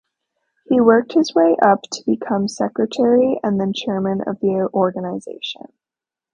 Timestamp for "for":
4.25-4.33